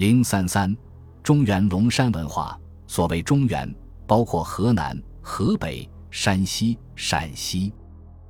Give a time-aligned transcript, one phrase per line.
[0.00, 0.74] 零三三，
[1.22, 2.58] 中原龙山文化。
[2.86, 3.70] 所谓中原，
[4.06, 7.70] 包括河南、河北、山西、陕西。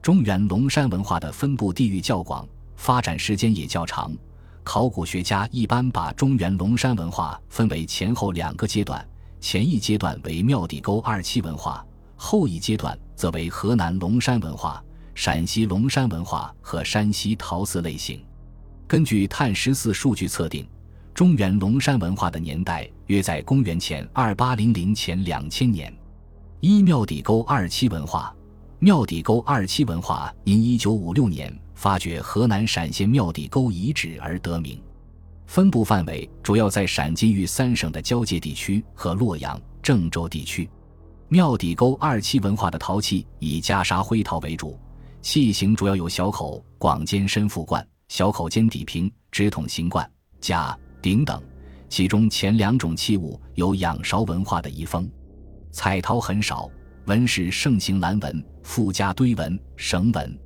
[0.03, 2.45] 中原龙山文化的分布地域较广，
[2.75, 4.13] 发展时间也较长。
[4.65, 9.09] 考古学家一般把中原龙山文化分为前后两个阶段，
[9.39, 14.83] 前一阶段为庙底沟二期文化，后一阶段则为河南龙山文化、
[15.15, 18.21] 陕西龙山文化和山西陶寺类型。
[18.89, 20.67] 根据碳十四数据测定。
[21.21, 25.95] 中原龙山文化的年代约在公元前二八零零前两千年。
[26.61, 28.35] 一庙底沟二期文化，
[28.79, 34.83] 庙底沟二期文化因一九五六年发掘河南陕县庙底沟遗址而得名。
[35.45, 40.67] 分布范围主要在陕晋豫三省的交界地区和洛阳、郑州地区。
[41.29, 44.81] 庙底沟二期文化的陶器以袈裟灰陶为主，
[45.21, 50.11] 器型主要有小口、广尖深腹罐、小口尖底瓶、直筒形罐、
[50.41, 50.75] 夹。
[51.03, 51.43] 鼎等，
[51.89, 55.11] 其中前两种器物有仰韶文化的遗风，
[55.73, 56.71] 彩陶很少，
[57.07, 60.39] 纹饰盛行蓝纹，附加堆纹、绳纹。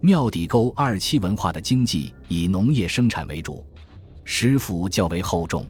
[0.00, 3.64] 庙底沟二期文化的经济以农业生产为主，
[4.24, 5.64] 石斧较为厚重，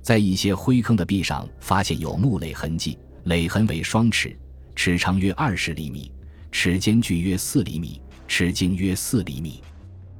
[0.00, 4.38] 在一些灰坑的壁上发现有木垒痕迹，垒痕为双齿，
[4.76, 6.12] 齿长约二十厘米，
[6.52, 9.60] 齿间距约四厘米，齿径约四厘米。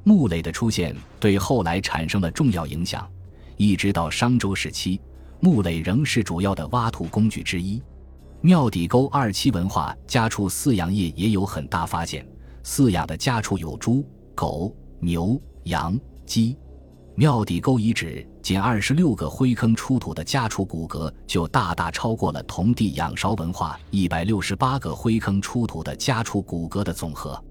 [0.03, 3.09] 木垒的出现对后来产生了重要影响。
[3.57, 4.99] 一直到商周时期，
[5.39, 7.81] 木垒仍是主要的挖土工具之一。
[8.41, 12.27] 庙底沟二期文化家畜饲养业也有很大发现，
[12.63, 16.57] 饲养的家畜有猪、狗、牛、羊、鸡。
[17.15, 27.41] 庙底沟遗址仅二十六个灰坑出土的家畜骨骼，就大大超过了同地仰韶文化一百六十八个灰坑出土的家畜骨骼的总和，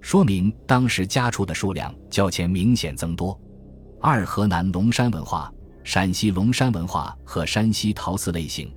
[0.00, 3.38] 说明当时家畜的数量较前明显增多。
[4.04, 5.48] 二河南龙山文化、
[5.84, 8.68] 陕西龙山文化和山西陶瓷类型。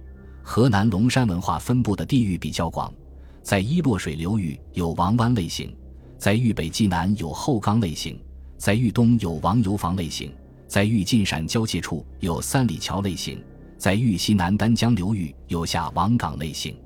[0.44, 2.94] 河南龙山文化分布的地域比较广，
[3.42, 5.76] 在伊洛水流域有王湾类型，
[6.20, 8.24] 在豫北冀南有后岗类型，
[8.56, 10.32] 在豫东有王油坊类型，
[10.68, 13.44] 在豫晋陕交界处有三里桥类型，
[13.80, 16.78] 在豫西南丹江流域有下王岗类型。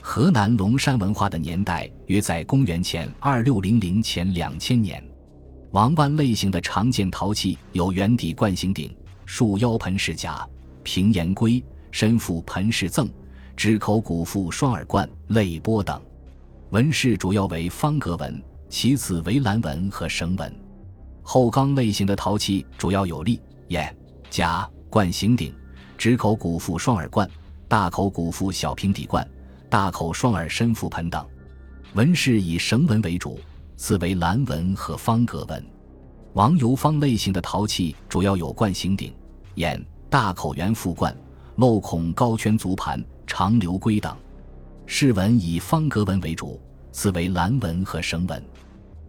[0.00, 5.00] 河南龙山文化的年代约在公元前二六零零前两千年。
[5.76, 8.90] 王湾类型的常见陶器有圆底冠形鼎、
[9.26, 10.48] 束腰盆式甲、
[10.82, 13.06] 平沿龟、深腹盆式赠、
[13.54, 16.00] 直口鼓腹双耳罐、泪钵等。
[16.70, 20.50] 纹饰主要为方格纹，其次为蓝纹和绳纹。
[21.20, 23.38] 后缸类型的陶器主要有立、
[23.68, 23.94] 眼、
[24.30, 25.54] 甲、冠形鼎、
[25.98, 27.30] 直口鼓腹双耳罐、
[27.68, 29.28] 大口鼓腹小平底罐、
[29.68, 31.22] 大口双耳深腹盆等。
[31.92, 33.38] 纹饰以绳纹为主。
[33.76, 35.64] 此为蓝纹和方格纹，
[36.32, 39.14] 王油坊类型的陶器主要有冠形鼎、
[39.56, 41.14] 眼、大口圆腹罐、
[41.56, 44.16] 镂孔高圈足盘、长流龟等。
[44.86, 46.60] 饰纹以方格纹为主，
[46.90, 48.42] 此为蓝纹和绳纹。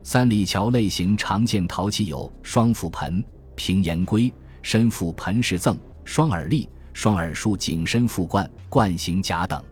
[0.03, 3.23] 三里桥类型常见陶器有双腹盆、
[3.55, 9.63] 平沿龟、深腹盆式赠、双耳立、双耳束颈身腹罐、冠形甲等。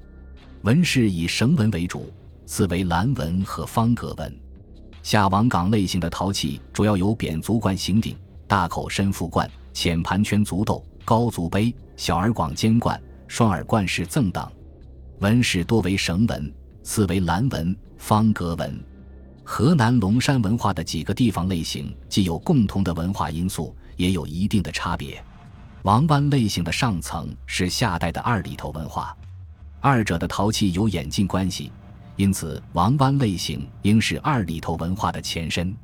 [0.62, 2.12] 纹饰以绳纹为主，
[2.45, 4.39] 此为蓝纹和方格纹。
[5.06, 8.18] 下王岗类型的陶器主要有扁足冠形鼎、
[8.48, 14.52] 大口深腹罐、浅盘圈足豆、高足杯、小而广尖罐、双耳罐式赠等，
[15.20, 16.52] 纹饰多为绳纹，
[16.82, 18.84] 次为蓝纹、方格纹。
[19.44, 25.24] 河南龙山文化的几个地方类型既有共同的文化因素，也有一定的差别。
[25.84, 29.16] 王湾类型的上层是夏代的二里头文化，
[29.80, 31.72] 二者的陶器有演进关系。
[32.18, 35.76] 因此，王湾类型应是二里头文化的前身。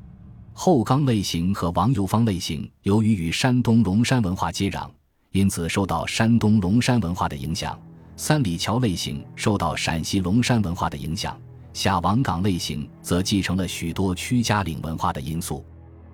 [0.53, 4.89] 后岗类型和王油坊类型由于与山东龙山文化接壤，
[5.31, 7.77] 因此受到山东龙山文化的影响。
[8.15, 11.37] 三里桥类型受到陕西龙山文化的影响，
[11.73, 15.65] 下王岗类型则继承了许多屈家岭文化的因素。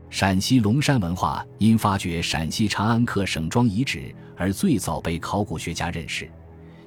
[0.10, 6.32] 陕西龙山文化因发掘陕西长安客省庄遗址而最早被考古学家认识。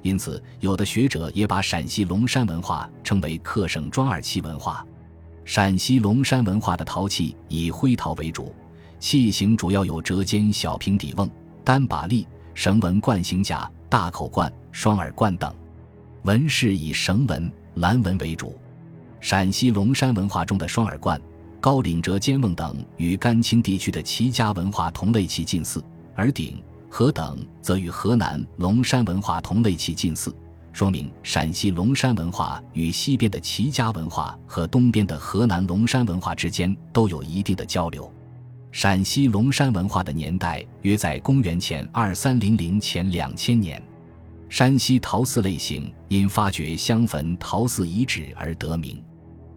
[0.01, 4.85] 因此，有的学者也把陕西龙山文化称为客省庄二期文化。
[5.45, 8.53] 陕西龙山文化的陶器以灰陶为主，
[8.99, 11.29] 器型主要有折尖小平底瓮、
[11.63, 15.53] 单把立、绳纹罐形甲、大口罐、双耳罐等，
[16.23, 18.57] 纹饰以绳纹、蓝纹为主。
[19.19, 21.21] 陕西龙山文化中的双耳罐、
[21.59, 25.83] 高领折尖瓮等与甘青地区的齐家文化同类器近似，
[26.15, 26.59] 而鼎。
[26.93, 30.35] 河等则与河南龙山文化同类器近似，
[30.73, 38.11] 说明陕西龙山文化与西边的齐家文化和东边的河南龙山文化之间都有一定的交流。
[38.73, 43.81] 陕西龙山文化的年代约在公元前二三零零前两千年。
[44.49, 49.01] 山西陶寺类型因发掘香坟陶寺遗址而得名。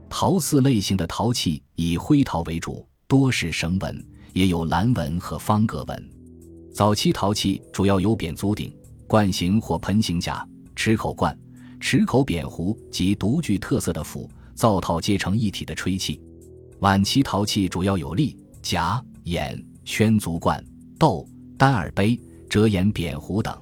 [0.09, 6.14] 陶寺类型的陶器以灰陶为主，多是绳纹，也有蓝纹和方格纹。
[6.75, 8.77] 早期陶器主要有扁足鼎、
[9.07, 10.45] 罐形或盆形架、
[10.75, 11.39] 持口罐、
[11.79, 16.21] 持口扁壶及独具特色的釜、灶套结成一体的吹器。
[16.81, 20.63] 晚期陶器主要有立、夹、眼、圈足罐、
[20.99, 21.25] 斗、
[21.57, 23.57] 单耳杯、折眼扁壶等。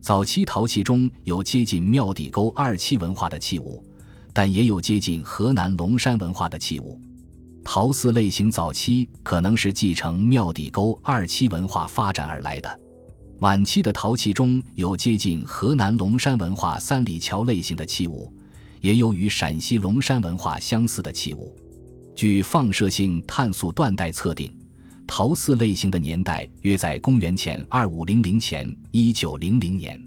[0.00, 3.80] 早期陶器中有接近庙底沟二期文化的器物，
[4.32, 7.00] 但也有接近河南龙山文化的器物。
[7.64, 12.80] 陶寺类型早期可能是继承庙底沟二期文化发展而来的，
[13.40, 18.32] 晚期的陶器中有接近河南龙山文化三里桥类型的器物，
[18.80, 21.54] 也有与陕西龙山文化相似的器物。
[22.16, 24.54] 据放射性碳素断代测定。
[25.06, 30.00] 陶寺类型的年代约在公元前二五零零前一九零零年。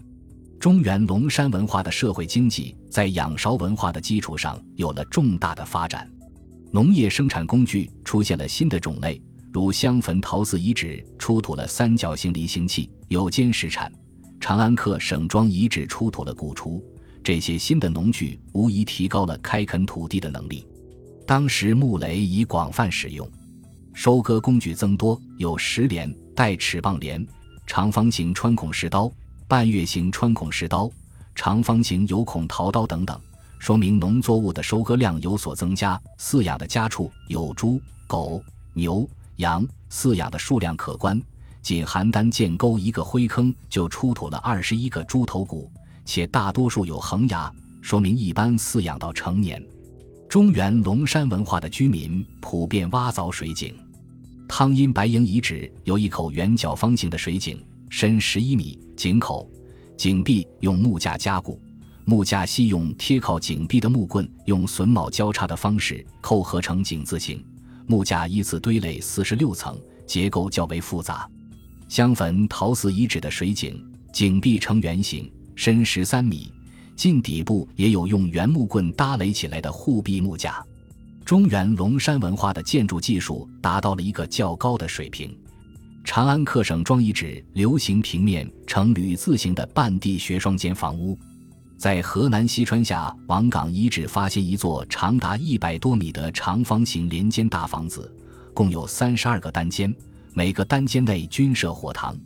[0.58, 6.10] 中原龙山文化的社会经济在仰韶文化的基础上有了重大的发展，
[6.74, 9.22] 农业生产工具出现了新的种类，
[9.52, 13.88] 如香坟陶寺遗址出土了三角形犁形器，有尖石铲；
[14.40, 16.82] 长安客省庄遗址出土了鼓锄，
[17.22, 20.66] 这些新的农具无疑提高了开垦土地的能力。
[21.24, 23.24] 当时木雷已广泛使用。
[23.92, 27.24] 收割工具增多，有石镰、带齿棒镰、
[27.68, 29.08] 长方形穿孔石刀、
[29.46, 30.90] 半月形穿孔石刀、
[31.36, 33.16] 长方形有孔陶刀等等，
[33.64, 35.98] 说明农作物的收割量有所增加。
[36.18, 38.44] 饲养的家畜有猪、狗、
[38.74, 41.18] 牛、羊，饲养的数量可观。
[41.62, 45.72] 仅邯郸建沟一个灰坑就出土了二十一个猪头骨，
[46.04, 47.50] 且大多数有横牙，
[47.80, 49.66] 说明一般饲养到成年。
[50.28, 53.74] 中原龙山文化的居民普遍挖凿水井。
[54.46, 57.58] 汤阴白营遗址有一口圆角方形的水井，
[57.88, 59.50] 深十一米，井口、
[59.96, 61.58] 井壁用木架加固，
[62.06, 67.42] 木架系用贴靠井壁的木棍，用榫卯交叉的方式扣合成井字形。
[67.86, 71.28] 木架依次堆垒四十六层，结构较为复杂。
[71.88, 76.52] 香坟陶寺遗址的水井，井壁呈圆形，深十三米，
[76.94, 80.62] 近底部也有用圆木棍搭垒起来的护壁木架。
[81.24, 85.34] 中原龙山文化的建筑技术达到了一个较高的水平。
[86.04, 91.18] 长安客省庄遗址流行平面呈铝字形的半地穴双间房屋，
[91.76, 98.10] 在河南西川下王岗遗址发现一座长达一百多米的长方形连间大房子，
[98.54, 99.94] 共有三十二个单间，
[100.32, 102.16] 每个单间内均设火堂。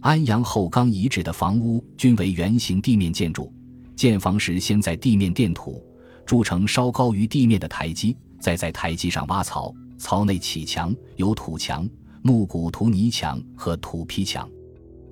[0.00, 3.52] 安阳后岗遗址的房屋均为圆形地面建筑，
[3.96, 5.84] 建房时先在地面垫土，
[6.26, 8.16] 筑成稍高于地面的台基。
[8.40, 11.88] 再在台基上挖槽，槽内起墙，有土墙、
[12.22, 14.48] 木骨土泥墙和土坯墙。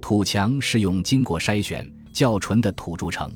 [0.01, 3.31] 土墙是用经过筛选较纯的土筑成，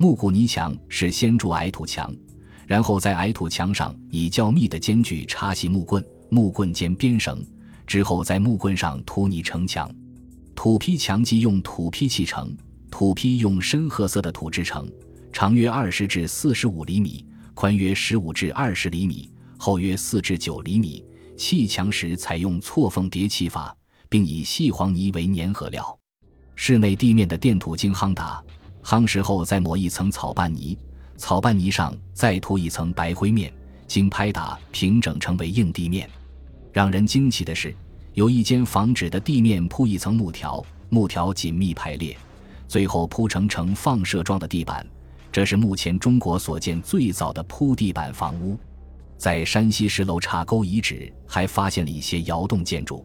[0.00, 2.14] 木骨泥墙是先筑矮土墙，
[2.68, 7.44] 然后在矮土墙上以较密的间距插系木棍，木棍间编绳，
[7.84, 9.92] 之后在木棍上涂泥成墙。
[10.54, 12.56] 土坯墙基用土坯砌成，
[12.92, 14.88] 土坯用深褐色的土制成，
[15.32, 17.26] 长约二十至四十五厘米。
[17.54, 21.04] 宽约十五至二十厘米，厚约四至九厘米。
[21.36, 23.76] 砌墙时采用错缝叠砌法，
[24.08, 25.98] 并以细黄泥为粘合料。
[26.54, 28.40] 室内地面的垫土经夯打，
[28.88, 30.74] 夯实后再抹一层草拌泥，
[31.18, 33.52] 草拌泥上再涂一层白灰面，
[33.86, 36.08] 经拍打平整成为硬地面。
[36.72, 37.76] 让人惊奇的是，
[38.14, 42.16] 有一间房址的地面铺一层木条，木条紧密排列，
[42.66, 44.86] 最后铺成呈放射状的地板。
[45.30, 48.58] 这是目前中国所见最早的铺地板房屋，
[49.18, 53.04] 在山西石楼岔沟遗址还发现了一些窑洞建筑，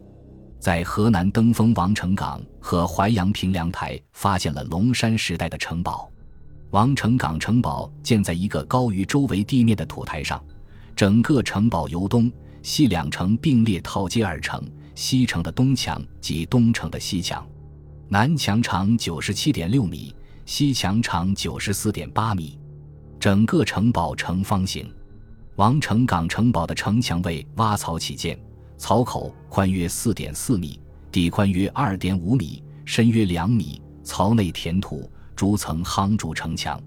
[0.64, 6.10] 在河南登封王城岗和淮阳平凉台发现了龙山时代的城堡。
[6.70, 10.42] 王城岗城堡建在一个高于周围地面的土台上，
[10.96, 14.58] 整个城堡由东西两城并列套接而成，
[14.94, 17.46] 西城的东墙及东城的西墙，
[18.08, 20.16] 南墙长九十七点六米。
[20.46, 22.58] 西墙长九十四点八米，
[23.20, 24.90] 整个城堡呈方形。
[25.56, 28.38] 王城岗城堡的城墙为挖槽起建，
[28.76, 33.80] 槽口宽约四点四米，底宽约二点五米，深约两米。
[34.02, 36.78] 槽内填土，逐层夯筑城墙。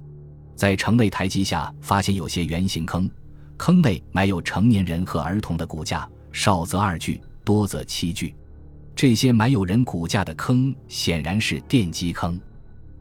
[0.55, 3.09] 在城内台基下发现有些圆形坑，
[3.57, 8.35] 坑内埋有成年人和儿童的骨架，少则二具，多则七具。
[8.95, 12.39] 这些埋有人骨架的坑显然是奠基坑。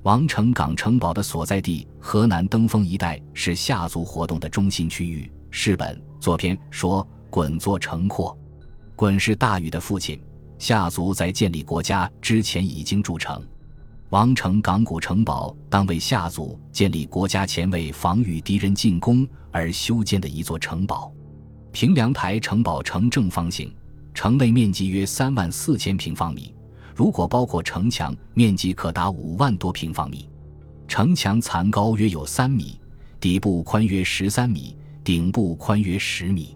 [0.03, 5.31] 王城岗城堡的所在地河南登封一带是夏族活动的中心区域。
[5.51, 8.35] 世本作篇说：“滚作城廓。”
[8.97, 10.19] 鲧是大禹的父亲，
[10.59, 13.43] 夏族在建立国家之前已经筑城。
[14.09, 21.13] 王城港古城堡当为夏族建立国家前为防御敌人进攻而修建的一座城堡。
[21.73, 23.71] 平凉台城堡呈正方形，
[24.15, 26.55] 城内面积约三万四千平方米，
[26.95, 30.27] 如果包括城墙，面积可达五万多平方米。
[30.89, 32.81] 城墙残高约有三米，
[33.21, 34.75] 底部宽约十三米，
[35.05, 36.56] 顶部宽约十米。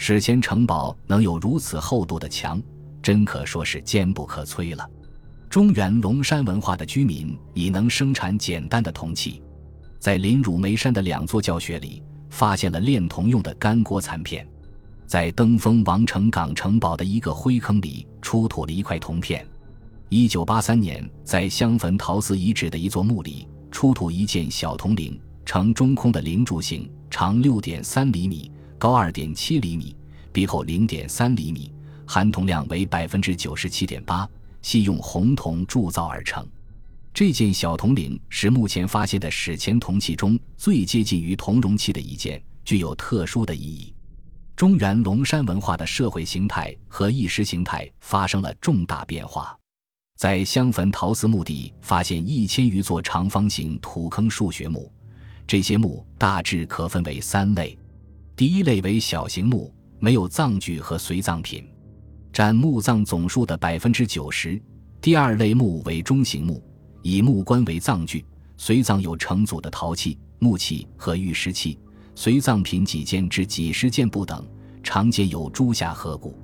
[0.00, 2.62] 史前城堡能有如此厚度的墙，
[3.02, 4.88] 真可说是坚不可摧了。
[5.50, 9.42] 中原龙山文化的居民已能生产简单的铜器，
[9.98, 12.00] 在临汝眉山的两座教学里
[12.30, 14.46] 发现了炼铜用的干锅残片，
[15.04, 19.44] 在登封王城港城堡的一个灰坑里出土了一块铜片。
[20.10, 29.94] 一九八三年，在香坟陶寺遗址的一座墓里出土一件小铜铃，呈中空的铃柱形，长六点三厘米，高二点七厘米，
[30.32, 31.72] 壁厚零点三厘米，
[32.06, 34.28] 含铜量为百分之九十七点八。
[34.60, 36.46] 系用红铜铸造而成，
[37.14, 43.94] 这件小铜铃是目前发现的史前铜器中最接近于铜容器的一件，具有特殊的意义。
[44.56, 49.56] 中原龙山文化的社会形态和意识形态发生了重大变化。
[50.16, 54.92] 在香坟陶寺墓地发现一千余座长方形土坑数学墓，
[55.46, 57.78] 这些墓大致可分为三类：
[58.38, 61.68] 第一类为小型墓，没有葬具和随葬品。
[62.32, 64.62] 占墓葬总数的百分之九十。
[65.00, 66.62] 第二类墓为中型墓，
[67.02, 68.24] 以木棺为葬具，
[68.56, 71.80] 随葬有成组的陶器、木器和玉石器，
[72.14, 74.46] 随葬品几件至几十件不等，
[74.84, 76.38] 常见有猪下颌骨。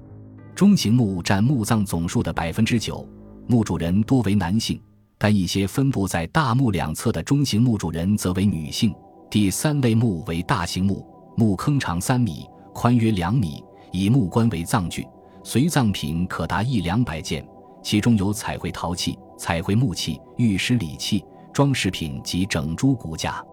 [0.53, 3.09] 中型墓占墓葬总数的百分之九，
[3.47, 4.81] 墓主人多为男性，
[5.17, 8.93] 但一些分布在大墓两侧的中型墓主人则为女性。
[9.31, 15.07] 第三类墓为大型墓，墓坑长三米，宽约两米，以木棺为葬具。
[15.43, 17.47] 随葬品可达一两百件，
[17.83, 23.45] 其中有彩绘陶器、彩绘木器、玉石礼器、装饰品及整株骨架。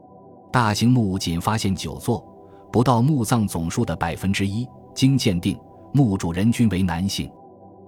[0.52, 2.24] 大型墓仅发现九座，
[2.72, 4.68] 不到墓葬总数的百分之一。
[4.94, 5.58] 经鉴定，
[5.94, 7.32] 墓主人均为男性。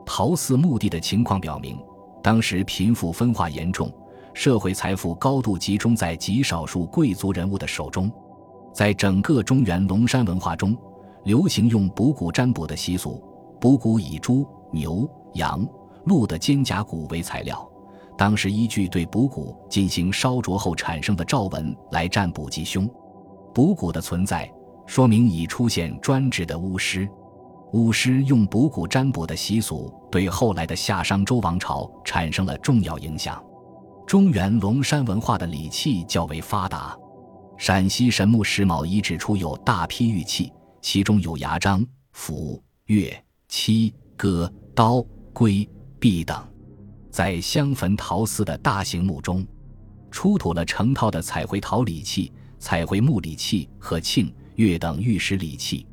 [0.05, 1.77] 陶寺墓地的情况表明，
[2.21, 3.91] 当时贫富分化严重，
[4.33, 8.12] 社会财富高度集中在极少数贵族人物的手中。
[8.74, 10.75] 在整个中原龙山文化中，
[11.25, 13.24] 流行用卜骨占卜的习俗。
[13.62, 15.65] 卜骨以猪、牛、羊、
[16.06, 17.65] 鹿的肩胛骨为材料，
[18.18, 22.89] 当时依据对卜骨进行烧灼后产生的兆纹来占卜吉凶。
[23.53, 24.51] 卜骨的存在，
[24.86, 27.08] 说明已出现专职的巫师。
[27.72, 33.42] 巫师用卜骨占卜的习俗，对后来的夏商周王朝产生了重要影响。
[34.06, 36.98] 中原龙山文化的礼器较为发达，
[37.63, 40.51] 陕西神木石卯遗址出有大批玉器，
[40.82, 43.17] 其中有牙璋、斧、钺。
[43.48, 45.01] 七戈刀
[45.32, 45.65] 龟
[45.98, 46.46] 璧等，
[47.10, 49.48] 在香坟陶寺的大型墓中，
[50.12, 55.88] 出土了成套的彩绘陶礼器、彩绘木礼器和磬、钺等玉石礼器。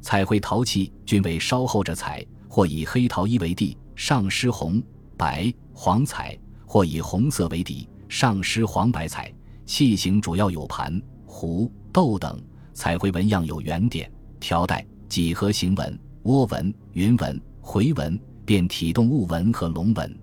[0.00, 4.80] 彩绘陶器均为烧后着彩，或以黑陶衣为地，上施红、
[5.16, 9.34] 白、黄彩，或以红色为底，上施黄白彩。
[9.68, 12.40] 器型主要有盘、壶、豆等，
[12.72, 14.10] 彩绘纹样有圆点、
[14.40, 15.96] 条带、几何形纹。
[16.24, 20.18] 涡纹、云纹、回纹、变体动物纹和龙纹，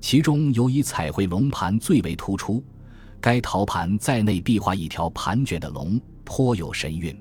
[0.00, 2.64] 其中尤以彩绘龙盘最为突出。
[3.20, 7.14] 该陶盘在内壁画一条盘卷的龙，颇有神韵。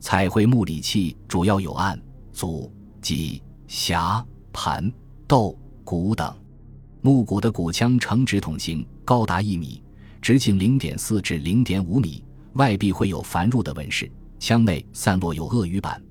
[0.00, 2.00] 彩绘木礼器主要有案、
[2.32, 2.70] 组、
[3.00, 4.92] 戟、匣、盘、
[5.28, 6.36] 豆、鼓等。
[7.00, 9.82] 木鼓的鼓腔呈直筒形，高达一米，
[10.26, 12.20] 直径零点四至零点五米，
[12.54, 16.02] 外壁会有繁缛的纹饰，腔内散落有鳄鱼板。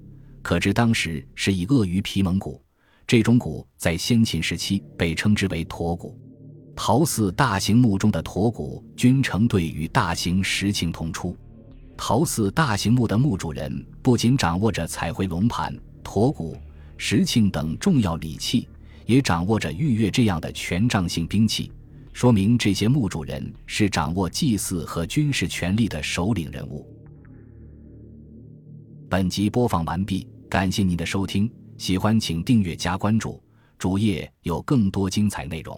[0.42, 2.64] 可知当时是以鳄鱼皮蒙骨，
[3.06, 6.18] 这种骨在先秦时期被称之为驼骨。
[6.78, 11.36] 陶寺大型墓中的驼骨均成对与大型石磬同出。
[11.98, 16.56] 陶寺大型墓的墓主人不仅掌握着彩绘龙盘、驼骨、
[16.96, 18.70] 石磬等重要礼器，
[19.06, 21.70] 也掌握着玉钺这样的权杖性兵器，
[22.16, 26.90] 说明这些墓主人是掌握祭祀和军事权力的首领人物。
[29.10, 30.26] 本集播放完毕。
[30.50, 33.44] 感谢您的收听，喜欢请订阅加关注，
[33.78, 35.78] 主页有更多精彩内容。